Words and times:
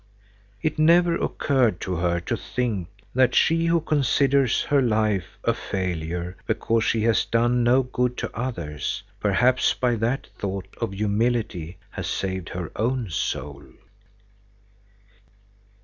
It 0.63 0.79
never 0.79 1.13
occurred 1.13 1.79
to 1.81 1.97
her 1.97 2.19
to 2.21 2.35
think 2.35 2.87
that 3.13 3.35
she 3.35 3.67
who 3.67 3.79
considers 3.79 4.63
her 4.63 4.81
life 4.81 5.37
a 5.43 5.53
failure 5.53 6.37
because 6.47 6.83
she 6.85 7.01
has 7.03 7.23
done 7.23 7.63
no 7.63 7.83
good 7.83 8.17
to 8.17 8.35
others, 8.35 9.03
perhaps 9.19 9.75
by 9.75 9.93
that 9.97 10.25
thought 10.35 10.75
of 10.77 10.93
humility 10.93 11.77
has 11.91 12.07
saved 12.07 12.49
her 12.49 12.71
own 12.75 13.11
soul. 13.11 13.61